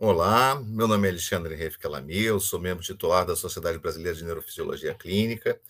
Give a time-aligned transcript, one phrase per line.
[0.00, 1.76] Olá, meu nome é Alexandre Reif
[2.08, 5.60] eu sou membro titular da Sociedade Brasileira de Neurofisiologia Clínica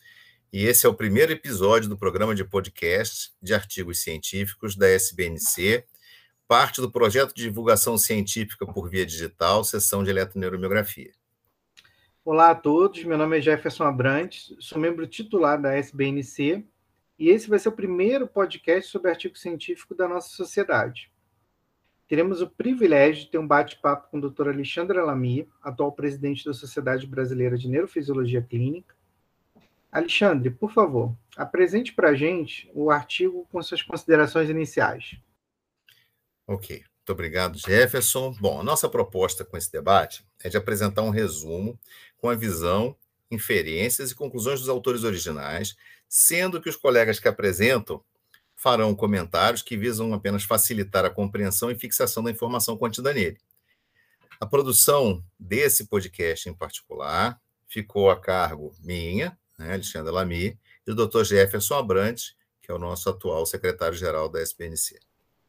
[0.53, 5.83] e esse é o primeiro episódio do programa de podcast de artigos científicos da SBNC,
[6.47, 11.11] parte do projeto de divulgação científica por via digital, seção de eletroneuromiografia.
[12.23, 16.67] Olá a todos, meu nome é Jefferson Abrantes, sou membro titular da SBNC
[17.19, 21.11] e esse vai ser o primeiro podcast sobre artigo científico da nossa sociedade
[22.09, 24.49] teremos o privilégio de ter um bate-papo com o Dr.
[24.49, 28.97] Alexandre Lamia, atual presidente da Sociedade Brasileira de Neurofisiologia Clínica.
[29.93, 35.19] Alexandre, por favor, apresente para a gente o artigo com suas considerações iniciais.
[36.47, 38.35] Ok, muito obrigado, Jefferson.
[38.41, 41.79] Bom, a nossa proposta com esse debate é de apresentar um resumo
[42.17, 42.97] com a visão,
[43.31, 45.77] inferências e conclusões dos autores originais,
[46.09, 48.03] sendo que os colegas que apresentam
[48.59, 53.39] farão comentários que visam apenas facilitar a compreensão e fixação da informação contida nele.
[54.41, 61.07] A produção desse podcast em particular ficou a cargo minha, né, Alexandre Lamy, e do
[61.07, 61.23] Dr.
[61.23, 64.99] Jefferson Abrantes, que é o nosso atual secretário-geral da SPNC.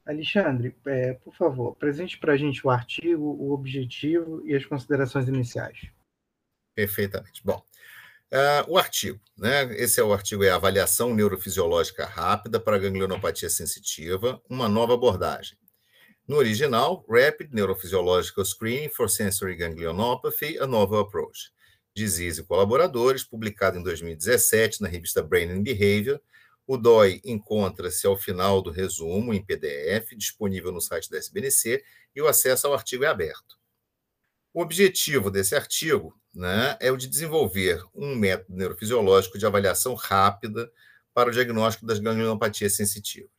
[0.05, 5.27] Alexandre, é, por favor, apresente para a gente o artigo, o objetivo e as considerações
[5.27, 5.87] iniciais.
[6.75, 7.41] Perfeitamente.
[7.43, 7.63] Bom,
[8.31, 9.75] Uh, o artigo, né?
[9.75, 15.57] Esse é o artigo, é Avaliação Neurofisiológica Rápida para Ganglionopatia Sensitiva, uma nova abordagem.
[16.27, 21.51] No original, Rapid Neurophysiological Screening for Sensory Ganglionopathy, a Novel Approach.
[21.95, 26.21] Disease e colaboradores, publicado em 2017 na revista Brain and Behavior.
[26.67, 31.83] O DOI encontra-se ao final do resumo em PDF, disponível no site da SBNC,
[32.15, 33.57] e o acesso ao artigo é aberto.
[34.53, 40.71] O objetivo desse artigo né, é o de desenvolver um método neurofisiológico de avaliação rápida
[41.13, 43.29] para o diagnóstico das ganglionopatias sensitivas.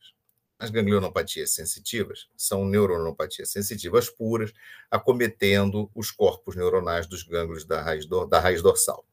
[0.59, 4.53] As ganglionopatias sensitivas são neuronopatias sensitivas puras,
[4.91, 9.03] acometendo os corpos neuronais dos gânglios da raiz, do, da raiz dorsal.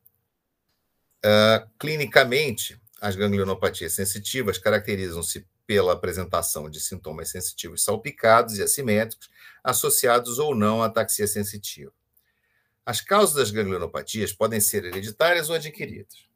[1.24, 9.30] Uh, clinicamente, as ganglionopatias sensitivas caracterizam-se pela apresentação de sintomas sensitivos salpicados e assimétricos,
[9.64, 11.92] associados ou não à ataxia sensitiva.
[12.88, 16.26] As causas das ganglionopatias podem ser hereditárias ou adquiridas.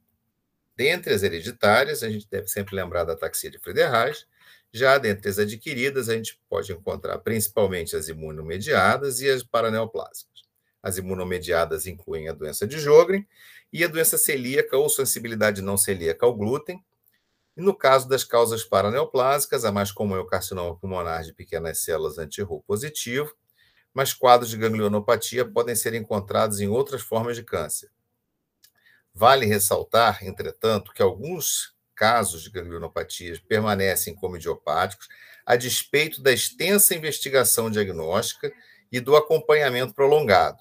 [0.76, 4.26] Dentre as hereditárias, a gente deve sempre lembrar da ataxia de Friedreich.
[4.70, 10.42] Já dentre as adquiridas, a gente pode encontrar principalmente as imunomediadas e as paraneoplásicas.
[10.82, 13.26] As imunomediadas incluem a doença de Jogren
[13.72, 16.84] e a doença celíaca ou sensibilidade não celíaca ao glúten.
[17.56, 21.78] E no caso das causas paraneoplásicas, a mais comum é o carcinoma pulmonar de pequenas
[21.78, 23.34] células anti-RU positivo,
[23.94, 27.90] mas quadros de ganglionopatia podem ser encontrados em outras formas de câncer.
[29.14, 35.08] Vale ressaltar, entretanto, que alguns casos de ganglionopatias permanecem como idiopáticos,
[35.44, 38.52] a despeito da extensa investigação diagnóstica
[38.90, 40.58] e do acompanhamento prolongado.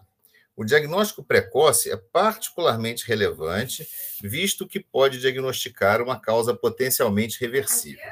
[0.55, 3.87] O diagnóstico precoce é particularmente relevante,
[4.21, 8.11] visto que pode diagnosticar uma causa potencialmente reversível.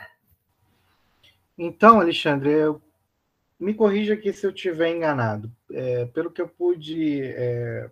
[1.57, 2.51] Então, Alexandre,
[3.59, 5.51] me corrija aqui se eu estiver enganado.
[5.71, 7.89] É, pelo que eu pude é,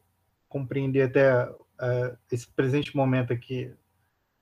[0.48, 3.72] compreender até uh, esse presente momento aqui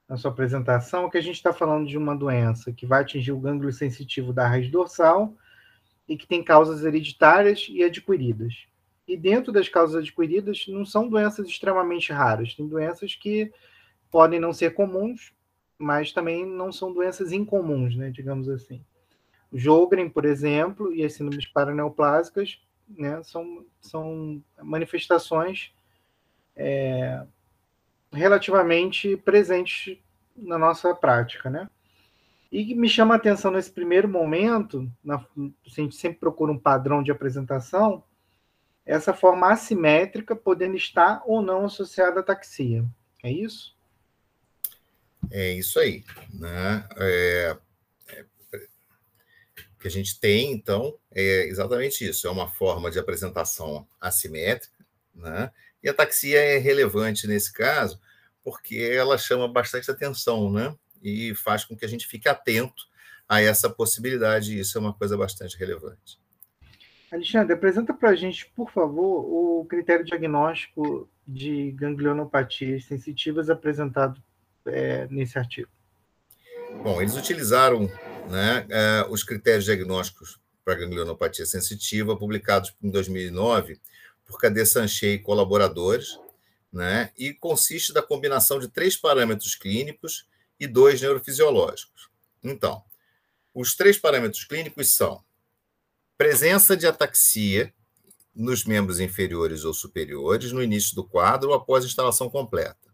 [0.08, 3.32] na sua apresentação, é que a gente está falando de uma doença que vai atingir
[3.32, 5.34] o gânglio sensitivo da raiz dorsal
[6.08, 8.68] e que tem causas hereditárias e adquiridas.
[9.08, 13.52] E dentro das causas adquiridas, não são doenças extremamente raras, tem doenças que
[14.12, 15.34] podem não ser comuns,
[15.78, 18.84] mas também não são doenças incomuns, né, digamos assim.
[19.58, 25.72] Jogren, por exemplo, e as síndromes paraneoplásicas né, são, são manifestações
[26.56, 27.24] é,
[28.12, 29.98] relativamente presentes
[30.36, 31.70] na nossa prática, né?
[32.52, 37.02] E me chama a atenção nesse primeiro momento, na, a gente sempre procura um padrão
[37.02, 38.04] de apresentação,
[38.86, 42.86] essa forma assimétrica podendo estar ou não associada à taxia.
[43.24, 43.76] É isso?
[45.32, 46.04] É isso aí.
[46.32, 46.88] Né?
[46.98, 47.58] É,
[49.86, 52.26] que a gente tem, então, é exatamente isso.
[52.26, 54.84] É uma forma de apresentação assimétrica,
[55.14, 55.52] né?
[55.84, 58.02] E a taxia é relevante nesse caso,
[58.44, 60.76] porque ela chama bastante atenção, né?
[61.04, 62.84] E faz com que a gente fique atento
[63.30, 66.20] a essa possibilidade, e isso é uma coisa bastante relevante.
[67.12, 74.20] Alexandre, apresenta para a gente, por favor, o critério diagnóstico de ganglionopatias sensitivas apresentado
[74.66, 75.70] é, nesse artigo.
[76.84, 77.88] Bom, eles utilizaram
[78.30, 83.80] né, é, os critérios diagnósticos para ganglionopatia sensitiva, publicados em 2009
[84.26, 86.20] por Cadê Sanchez e colaboradores,
[86.74, 90.28] né, e consiste da combinação de três parâmetros clínicos
[90.60, 92.10] e dois neurofisiológicos.
[92.44, 92.84] Então,
[93.54, 95.24] os três parâmetros clínicos são
[96.18, 97.74] presença de ataxia,
[98.36, 102.94] nos membros inferiores ou superiores no início do quadro ou após a instalação completa.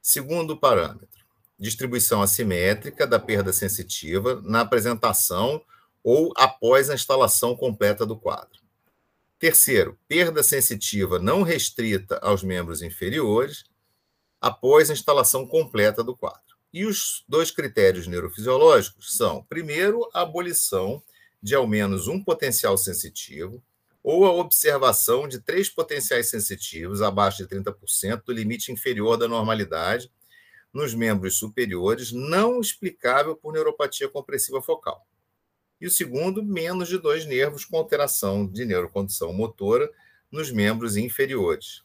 [0.00, 1.19] Segundo parâmetro,
[1.60, 5.62] distribuição assimétrica da perda sensitiva na apresentação
[6.02, 8.58] ou após a instalação completa do quadro.
[9.38, 13.64] Terceiro, perda sensitiva não restrita aos membros inferiores
[14.40, 16.40] após a instalação completa do quadro.
[16.72, 21.02] E os dois critérios neurofisiológicos são, primeiro, a abolição
[21.42, 23.62] de ao menos um potencial sensitivo
[24.02, 30.10] ou a observação de três potenciais sensitivos abaixo de 30% do limite inferior da normalidade
[30.72, 35.06] nos membros superiores, não explicável por neuropatia compressiva focal.
[35.80, 39.90] E o segundo, menos de dois nervos com alteração de neurocondição motora
[40.30, 41.82] nos membros inferiores.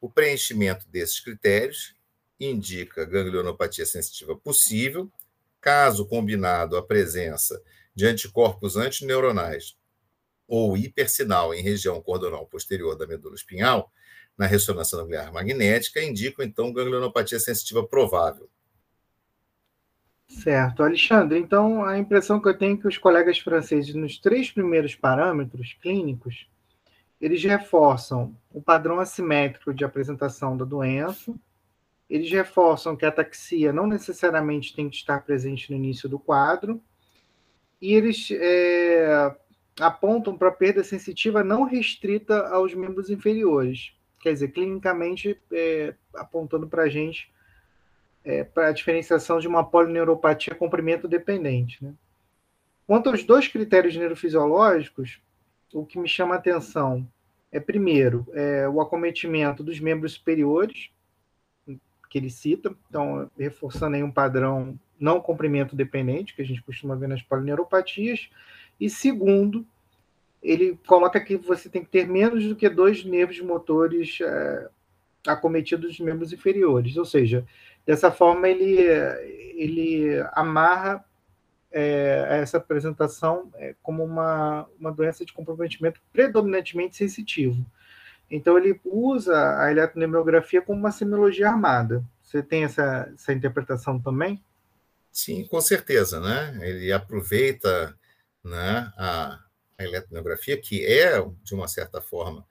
[0.00, 1.94] O preenchimento desses critérios
[2.38, 5.10] indica ganglionopatia sensitiva possível,
[5.60, 7.60] caso combinado a presença
[7.94, 9.76] de anticorpos antineuronais
[10.46, 13.92] ou hipersinal em região cordonal posterior da medula espinhal,
[14.38, 18.48] na ressonância nuclear magnética, indicam então ganglionopatia sensitiva provável.
[20.28, 21.38] Certo, Alexandre.
[21.38, 25.76] Então, a impressão que eu tenho é que os colegas franceses, nos três primeiros parâmetros
[25.82, 26.48] clínicos,
[27.20, 31.34] eles reforçam o padrão assimétrico de apresentação da doença,
[32.08, 36.80] eles reforçam que a ataxia não necessariamente tem que estar presente no início do quadro,
[37.80, 39.34] e eles é,
[39.80, 43.97] apontam para perda sensitiva não restrita aos membros inferiores.
[44.20, 47.30] Quer dizer, clinicamente, é, apontando para a gente
[48.24, 51.82] é, para a diferenciação de uma polineuropatia comprimento dependente.
[51.82, 51.94] Né?
[52.86, 55.20] Quanto aos dois critérios neurofisiológicos,
[55.72, 57.06] o que me chama a atenção
[57.50, 60.90] é, primeiro, é, o acometimento dos membros superiores,
[62.10, 66.96] que ele cita, então, reforçando aí um padrão não comprimento dependente, que a gente costuma
[66.96, 68.30] ver nas polineuropatias,
[68.80, 69.66] e segundo,
[70.42, 74.68] ele coloca que você tem que ter menos do que dois nervos motores é,
[75.26, 77.44] acometidos dos membros inferiores, ou seja,
[77.84, 78.78] dessa forma ele,
[79.56, 81.04] ele amarra
[81.70, 87.64] é, essa apresentação é, como uma, uma doença de comprometimento predominantemente sensitivo.
[88.30, 92.04] Então, ele usa a eletroneurografia como uma semiologia armada.
[92.22, 94.42] Você tem essa, essa interpretação também?
[95.10, 96.58] Sim, com certeza, né?
[96.60, 97.96] Ele aproveita
[98.44, 99.42] né, a,
[99.78, 102.44] a eletroneurografia, que é, de uma certa forma,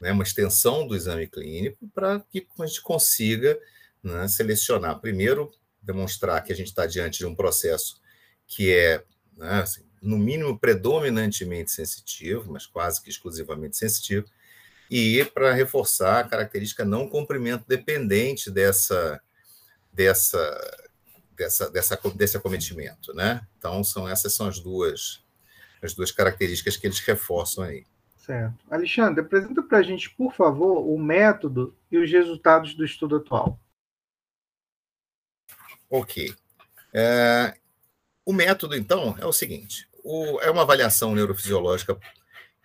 [0.00, 3.58] né, uma extensão do exame clínico, para que a gente consiga
[4.02, 4.98] né, selecionar.
[4.98, 8.00] Primeiro, demonstrar que a gente está diante de um processo
[8.46, 9.04] que é,
[9.36, 14.26] né, assim, no mínimo, predominantemente sensitivo, mas quase que exclusivamente sensitivo,
[14.90, 19.20] e para reforçar a característica não comprimento dependente dessa,
[19.92, 20.88] dessa,
[21.36, 23.46] dessa, dessa, desse acometimento, né?
[23.56, 25.22] Então, são essas são as duas
[25.82, 27.86] as duas características que eles reforçam aí.
[28.18, 28.54] Certo.
[28.70, 33.58] Alexandre, apresenta para a gente, por favor, o método e os resultados do estudo atual.
[35.88, 36.34] Ok.
[36.92, 37.56] É,
[38.24, 41.98] o método, então, é o seguinte: o, é uma avaliação neurofisiológica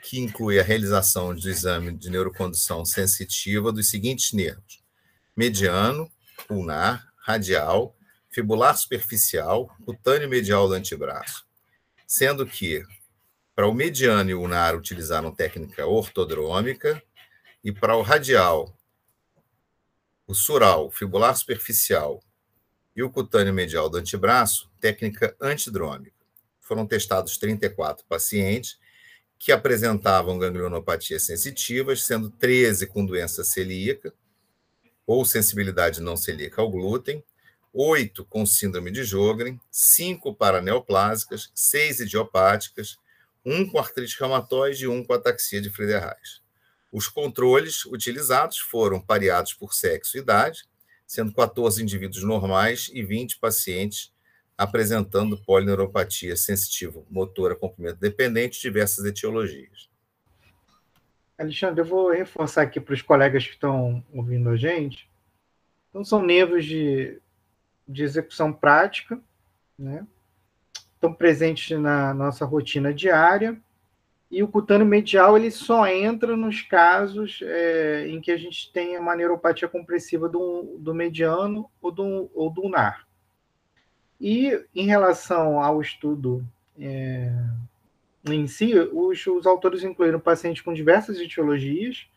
[0.04, 4.84] que inclui a realização do exame de neurocondução sensitiva dos seguintes nervos:
[5.36, 6.12] mediano,
[6.50, 7.96] ulnar, radial,
[8.30, 11.46] fibular superficial, cutâneo medial do antebraço.
[12.06, 12.84] Sendo que,
[13.56, 17.02] para o mediano e ulnar, utilizaram técnica ortodrômica,
[17.64, 18.78] e para o radial,
[20.28, 22.21] o sural, fibular superficial
[22.95, 26.16] e o cutâneo medial do antebraço, técnica antidrômica.
[26.59, 28.78] Foram testados 34 pacientes
[29.40, 34.14] que apresentavam ganglionopatias sensitivas, sendo 13 com doença celíaca
[35.06, 37.24] ou sensibilidade não celíaca ao glúten,
[37.71, 42.97] 8 com síndrome de Jogren, 5 para neoplásicas, 6 idiopáticas,
[43.45, 46.42] 1 com artrite reumatoide e 1 com ataxia de Friedreich.
[46.92, 50.64] Os controles utilizados foram pareados por sexo e idade,
[51.06, 54.14] sendo 14 indivíduos normais e 20 pacientes
[54.57, 59.90] apresentando polineuropatia sensitiva motora comprimento dependente, diversas etiologias.
[61.37, 65.09] Alexandre, eu vou reforçar aqui para os colegas que estão ouvindo a gente.
[65.90, 67.19] Então, são nervos de,
[67.85, 69.19] de execução prática,
[69.78, 70.07] né?
[71.06, 73.57] Estão presentes na nossa rotina diária,
[74.30, 78.97] e o cutâneo medial ele só entra nos casos é, em que a gente tem
[78.97, 83.07] uma neuropatia compressiva do, do mediano ou do, ou do ulnar.
[84.19, 86.44] E em relação ao estudo
[86.80, 87.31] é,
[88.26, 92.07] em si, os, os, autores incluíram pacientes com diversas etiologias.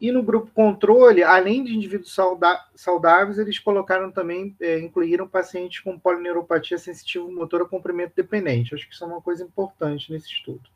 [0.00, 2.14] E no grupo controle, além de indivíduos
[2.76, 8.74] saudáveis, eles colocaram também, é, incluíram pacientes com polineuropatia sensitiva motora comprimento dependente.
[8.74, 10.70] Acho que isso é uma coisa importante nesse estudo.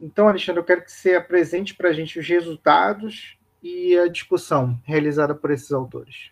[0.00, 4.80] Então, Alexandre, eu quero que você apresente para a gente os resultados e a discussão
[4.84, 6.30] realizada por esses autores.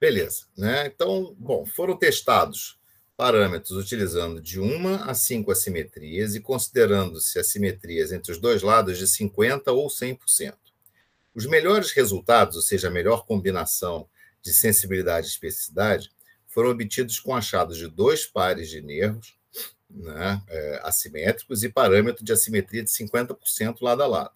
[0.00, 0.46] Beleza.
[0.56, 0.86] Né?
[0.86, 2.78] Então, bom, foram testados
[3.16, 9.06] parâmetros utilizando de uma a cinco assimetrias e considerando-se assimetrias entre os dois lados de
[9.06, 10.54] 50% ou 100%.
[11.34, 14.08] Os melhores resultados, ou seja, a melhor combinação
[14.42, 16.10] de sensibilidade e especificidade,
[16.46, 19.36] foram obtidos com achados de dois pares de nervos
[19.90, 24.34] né, é, assimétricos e parâmetro de assimetria de 50% lado a lado.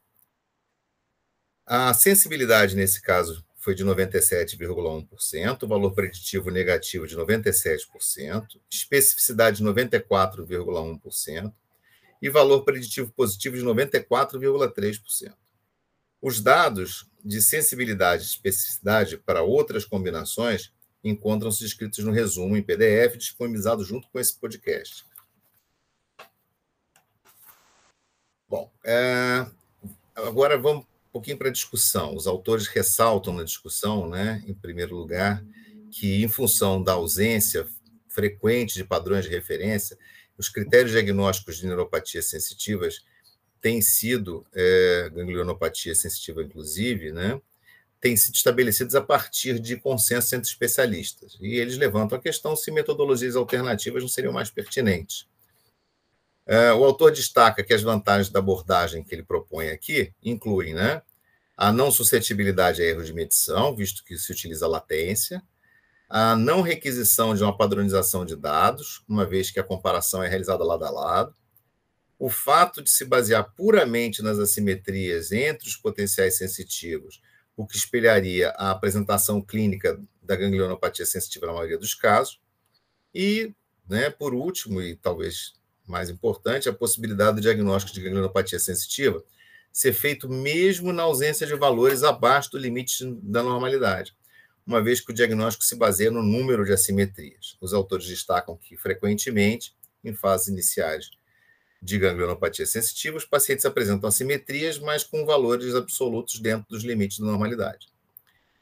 [1.67, 11.53] A sensibilidade, nesse caso, foi de 97,1%, valor preditivo negativo de 97%, especificidade de 94,1%
[12.23, 15.35] e valor preditivo positivo de 94,3%.
[16.23, 20.73] Os dados de sensibilidade e especificidade para outras combinações
[21.05, 25.05] encontram-se descritos no resumo em PDF disponibilizado junto com esse podcast.
[28.49, 29.47] Bom, é,
[30.15, 32.15] agora vamos um pouquinho para a discussão.
[32.15, 35.45] Os autores ressaltam na discussão, né, em primeiro lugar,
[35.91, 37.67] que, em função da ausência
[38.09, 39.99] frequente de padrões de referência,
[40.39, 43.05] os critérios diagnósticos de neuropatia sensitivas
[43.61, 47.41] têm sido, é, ganglionopatia sensitiva inclusive, né,
[48.01, 51.37] têm sido estabelecidos a partir de consenso entre especialistas.
[51.41, 55.27] E eles levantam a questão se metodologias alternativas não seriam mais pertinentes.
[56.47, 61.03] É, o autor destaca que as vantagens da abordagem que ele propõe aqui incluem né,
[61.57, 65.43] a não suscetibilidade a erros de medição, visto que se utiliza latência,
[66.09, 70.65] a não requisição de uma padronização de dados, uma vez que a comparação é realizada
[70.65, 71.35] lado a lado,
[72.19, 77.23] o fato de se basear puramente nas assimetrias entre os potenciais sensitivos,
[77.57, 82.41] o que espelharia a apresentação clínica da ganglionopatia sensitiva na maioria dos casos,
[83.15, 83.55] e,
[83.89, 85.55] né, por último, e talvez
[85.91, 89.23] mais importante, a possibilidade do diagnóstico de ganglionopatia sensitiva
[89.73, 94.15] ser feito mesmo na ausência de valores abaixo do limite da normalidade,
[94.67, 97.57] uma vez que o diagnóstico se baseia no número de assimetrias.
[97.61, 101.11] Os autores destacam que, frequentemente, em fases iniciais
[101.83, 107.27] de ganglionopatia sensitiva, os pacientes apresentam assimetrias, mas com valores absolutos dentro dos limites da
[107.27, 107.89] normalidade.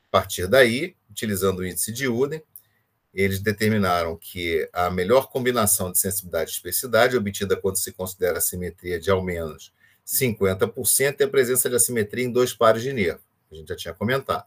[0.08, 2.42] A partir daí, utilizando o índice de Uden,
[3.12, 8.40] eles determinaram que a melhor combinação de sensibilidade e especificidade, obtida quando se considera a
[8.40, 9.72] simetria de ao menos
[10.08, 13.20] 50% é a presença de assimetria em dois pares de nervo.
[13.50, 14.46] A gente já tinha comentado.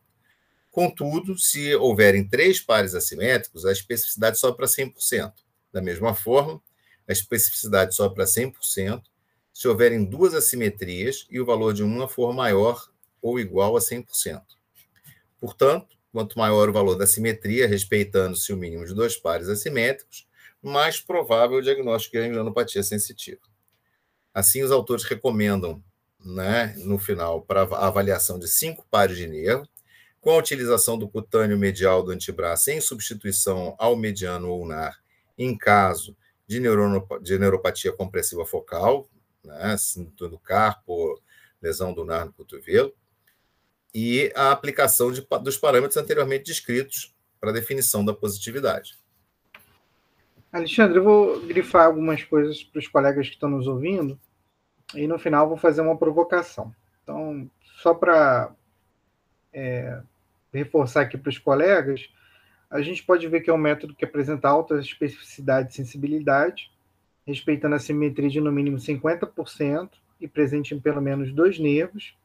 [0.71, 5.33] Contudo, se houverem três pares assimétricos, a especificidade sobe para 100%.
[5.71, 6.61] Da mesma forma,
[7.07, 9.03] a especificidade sobe para 100%
[9.53, 12.89] se houverem duas assimetrias e o valor de uma for maior
[13.21, 14.41] ou igual a 100%.
[15.39, 20.27] Portanto, Quanto maior o valor da simetria, respeitando-se o mínimo de dois pares assimétricos,
[20.61, 23.41] mais provável o diagnóstico de ganglionopatia sensitiva.
[24.33, 25.83] Assim, os autores recomendam,
[26.23, 29.67] né, no final, para a avaliação de cinco pares de nervo,
[30.19, 34.99] com a utilização do cutâneo medial do antebraço em substituição ao mediano ulnar,
[35.37, 36.15] em caso
[36.45, 36.59] de,
[37.39, 39.09] neuropatia compressiva focal,
[39.43, 39.75] né,
[40.17, 41.19] do carpo,
[41.61, 42.93] lesão do ulnar no cotovelo,
[43.93, 48.95] e a aplicação de, dos parâmetros anteriormente descritos para definição da positividade.
[50.51, 54.19] Alexandre, eu vou grifar algumas coisas para os colegas que estão nos ouvindo
[54.93, 56.73] e no final vou fazer uma provocação.
[57.03, 57.49] Então,
[57.81, 58.53] só para
[59.53, 60.01] é,
[60.53, 62.09] reforçar aqui para os colegas,
[62.69, 66.71] a gente pode ver que é um método que apresenta alta especificidade e sensibilidade,
[67.25, 72.15] respeitando a simetria de no mínimo 50% e presente em pelo menos dois nervos,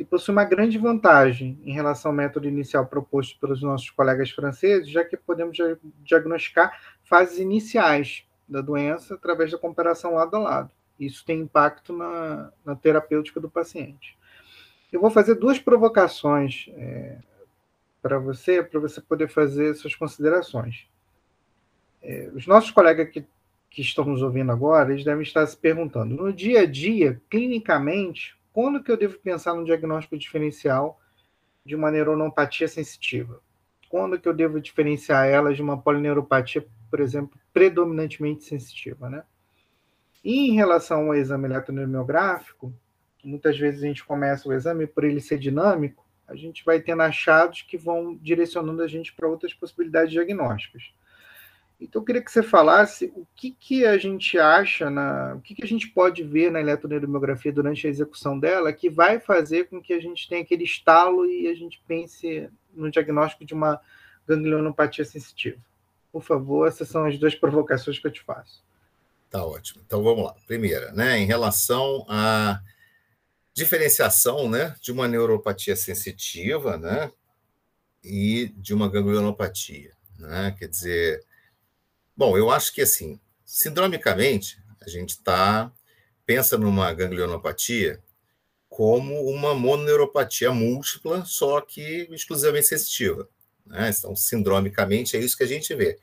[0.00, 4.88] e possui uma grande vantagem em relação ao método inicial proposto pelos nossos colegas franceses,
[4.88, 5.58] já que podemos
[6.02, 6.72] diagnosticar
[7.04, 10.70] fases iniciais da doença através da comparação lado a lado.
[10.98, 14.16] Isso tem impacto na, na terapêutica do paciente.
[14.90, 17.18] Eu vou fazer duas provocações é,
[18.00, 20.88] para você, para você poder fazer suas considerações.
[22.02, 23.22] É, os nossos colegas que,
[23.68, 28.39] que estão nos ouvindo agora, eles devem estar se perguntando, no dia a dia, clinicamente,
[28.52, 31.00] quando que eu devo pensar no diagnóstico diferencial
[31.64, 33.40] de uma neuronopatia sensitiva?
[33.88, 39.24] Quando que eu devo diferenciar ela de uma polineuropatia, por exemplo, predominantemente sensitiva, né?
[40.22, 42.72] E em relação ao exame eletroneurográfico,
[43.24, 47.02] muitas vezes a gente começa o exame por ele ser dinâmico, a gente vai tendo
[47.02, 50.94] achados que vão direcionando a gente para outras possibilidades diagnósticas.
[51.80, 55.54] Então, eu queria que você falasse o que, que a gente acha, na, o que,
[55.54, 59.80] que a gente pode ver na eletroneuromiografia durante a execução dela que vai fazer com
[59.80, 63.80] que a gente tenha aquele estalo e a gente pense no diagnóstico de uma
[64.28, 65.58] ganglionopatia sensitiva.
[66.12, 68.62] Por favor, essas são as duas provocações que eu te faço.
[69.30, 69.82] Tá ótimo.
[69.86, 70.34] Então vamos lá.
[70.46, 72.60] Primeira, né, em relação à
[73.54, 77.10] diferenciação, né, de uma neuropatia sensitiva, né,
[78.04, 80.54] e de uma ganglionopatia, né?
[80.58, 81.24] Quer dizer,
[82.20, 85.72] bom, eu acho que assim, sindromicamente, a gente tá
[86.26, 87.98] pensa numa ganglionopatia
[88.68, 93.26] como uma mononeuropatia múltipla, só que exclusivamente sensitiva.
[93.64, 93.90] Né?
[93.96, 95.98] Então, sindromicamente, é isso que a gente vê.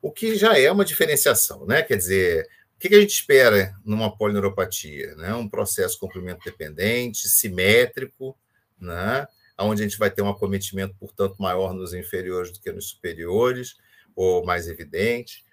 [0.00, 1.82] O que já é uma diferenciação, né?
[1.82, 5.14] Quer dizer, o que a gente espera numa polineuropatia?
[5.16, 5.34] Né?
[5.34, 8.38] Um processo comprimento dependente, simétrico,
[8.80, 9.28] né?
[9.58, 13.76] onde a gente vai ter um acometimento, portanto, maior nos inferiores do que nos superiores,
[14.16, 15.44] ou mais evidente.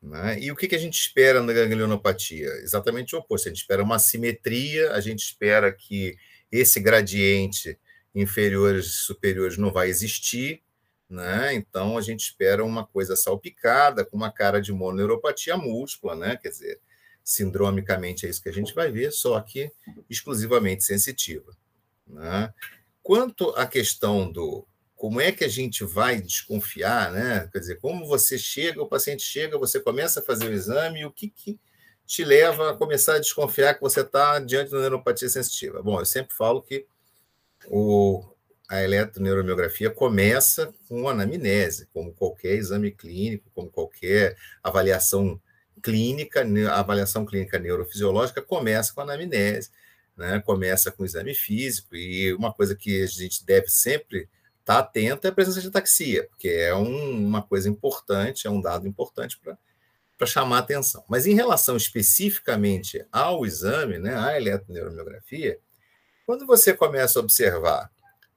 [0.00, 0.38] Né?
[0.40, 2.48] E o que a gente espera na ganglionopatia?
[2.62, 3.48] Exatamente o oposto.
[3.48, 6.16] A gente espera uma simetria, a gente espera que
[6.50, 7.78] esse gradiente
[8.14, 10.62] inferiores e superiores não vai existir,
[11.08, 11.54] né?
[11.54, 16.36] Então a gente espera uma coisa salpicada, com uma cara de mononeuropatia múltipla, né?
[16.36, 16.80] Quer dizer,
[17.24, 19.70] sindromicamente é isso que a gente vai ver, só que
[20.08, 21.56] exclusivamente sensitiva.
[22.06, 22.52] Né?
[23.02, 24.66] Quanto à questão do
[24.98, 27.48] como é que a gente vai desconfiar, né?
[27.52, 31.04] Quer dizer, como você chega, o paciente chega, você começa a fazer o exame, e
[31.04, 31.58] o que, que
[32.04, 35.80] te leva a começar a desconfiar que você está diante de neuropatia sensitiva?
[35.80, 36.84] Bom, eu sempre falo que
[37.68, 38.24] o,
[38.68, 45.40] a eletroneuromiografia começa com anamnese, como qualquer exame clínico, como qualquer avaliação
[45.80, 49.70] clínica, a avaliação clínica neurofisiológica começa com anamnese,
[50.16, 50.42] né?
[50.44, 54.28] começa com exame físico, e uma coisa que a gente deve sempre
[54.68, 58.50] estar tá atento é a presença de ataxia, porque é um, uma coisa importante, é
[58.50, 61.04] um dado importante para chamar atenção.
[61.08, 65.58] Mas em relação especificamente ao exame, né, à eletroneuromiografia,
[66.26, 67.90] quando você começa a observar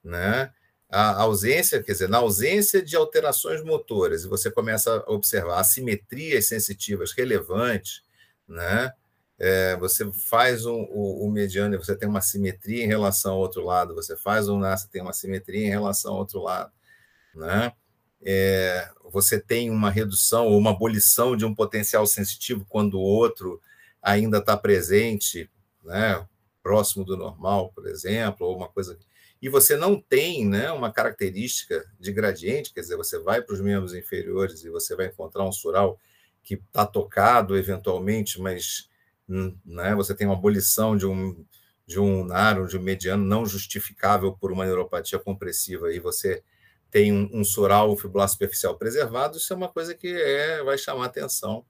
[0.03, 0.51] né?
[0.89, 6.47] A ausência, quer dizer, na ausência de alterações motoras, e você começa a observar assimetrias
[6.47, 8.01] sensitivas relevantes,
[8.47, 8.91] né?
[9.43, 13.39] É, você faz um, o, o, mediano e você tem uma simetria em relação ao
[13.39, 16.71] outro lado, você faz um NASA tem uma simetria em relação ao outro lado,
[17.33, 17.73] né?
[18.23, 23.59] É, você tem uma redução ou uma abolição de um potencial sensitivo quando o outro
[23.99, 25.49] ainda está presente,
[25.83, 26.23] né?
[26.61, 28.95] próximo do normal, por exemplo, ou uma coisa
[29.41, 33.59] e você não tem né, uma característica de gradiente, quer dizer, você vai para os
[33.59, 35.99] membros inferiores e você vai encontrar um sural
[36.43, 38.87] que está tocado eventualmente, mas
[39.65, 41.45] né, você tem uma abolição de um,
[41.85, 46.43] de um naro, de um mediano não justificável por uma neuropatia compressiva, e você
[46.89, 50.77] tem um, um sural, um fibular superficial preservado, isso é uma coisa que é, vai
[50.77, 51.65] chamar atenção,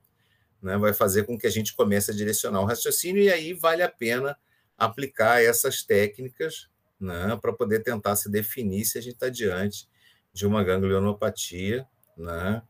[0.62, 3.84] né, vai fazer com que a gente comece a direcionar o raciocínio, e aí vale
[3.84, 4.38] a pena
[4.78, 6.68] aplicar essas técnicas
[7.00, 9.88] né, para poder tentar se definir se a gente está diante
[10.34, 12.64] de uma ganglionopatia, né,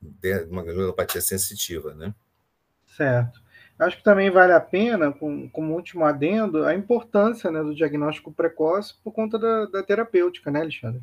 [0.00, 2.14] de uma ganglionopatia sensitiva, né?
[2.96, 3.40] Certo.
[3.78, 8.32] Acho que também vale a pena, com, como último adendo, a importância né, do diagnóstico
[8.32, 11.00] precoce por conta da, da terapêutica, né, Alexandre?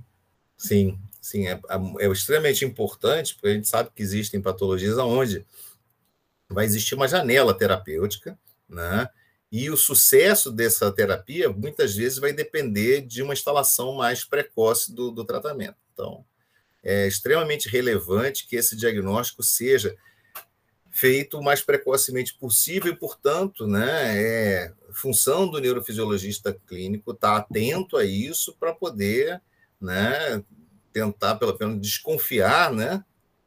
[0.58, 1.60] Sim, sim, é,
[2.00, 5.46] é, extremamente importante, porque a gente sabe que existem patologias onde
[6.50, 9.10] vai existir uma janela terapêutica, né?
[9.52, 15.12] E o sucesso dessa terapia, muitas vezes, vai depender de uma instalação mais precoce do,
[15.12, 15.78] do tratamento.
[15.94, 16.26] Então,
[16.84, 19.96] é extremamente relevante que esse diagnóstico seja
[20.96, 27.98] feito o mais precocemente possível e, portanto, né, é função do neurofisiologista clínico estar atento
[27.98, 29.42] a isso para poder
[29.80, 30.42] né,
[30.94, 33.04] tentar, pelo menos, desconfiar né,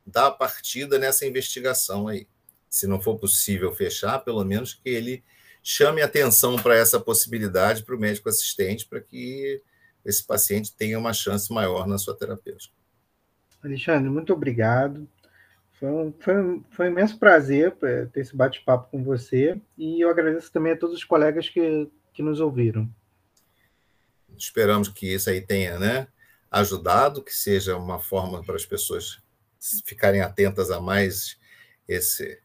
[0.06, 2.28] da partida nessa investigação aí.
[2.68, 5.24] Se não for possível fechar, pelo menos que ele
[5.62, 9.62] chame atenção para essa possibilidade para o médico assistente, para que
[10.04, 12.74] esse paciente tenha uma chance maior na sua terapêutica.
[13.64, 15.08] Alexandre, muito obrigado.
[15.78, 20.00] Foi um, foi, um, foi um imenso prazer é, ter esse bate-papo com você e
[20.02, 22.90] eu agradeço também a todos os colegas que, que nos ouviram.
[24.36, 26.08] Esperamos que isso aí tenha né,
[26.50, 29.22] ajudado, que seja uma forma para as pessoas
[29.84, 31.38] ficarem atentas a mais
[31.86, 32.40] esse,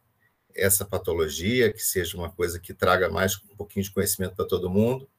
[0.56, 4.70] essa patologia, que seja uma coisa que traga mais um pouquinho de conhecimento para todo
[4.70, 5.10] mundo.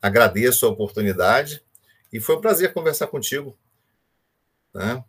[0.00, 1.62] Agradeço a oportunidade
[2.12, 3.58] e foi um prazer conversar contigo.
[4.72, 5.04] Né?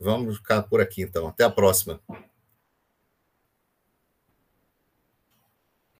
[0.00, 1.26] Vamos ficar por aqui, então.
[1.26, 2.00] Até a próxima.